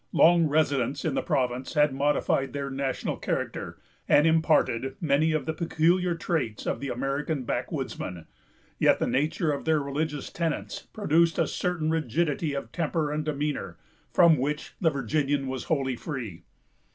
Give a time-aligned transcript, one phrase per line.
[0.13, 3.77] Long residence in the province had modified their national character,
[4.09, 8.25] and imparted many of the peculiar traits of the American backwoodsman;
[8.79, 13.77] yet the nature of their religious tenets produced a certain rigidity of temper and demeanor,
[14.11, 16.41] from which the Virginian was wholly free.